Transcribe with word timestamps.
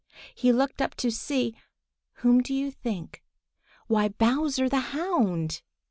He 0.33 0.51
looked 0.51 0.81
up 0.81 0.95
to 0.95 1.11
see—whom 1.11 2.41
do 2.41 2.55
you 2.55 2.71
think? 2.71 3.21
Why, 3.85 4.07
Bowser 4.07 4.67
the 4.67 4.79
Hound! 4.79 5.61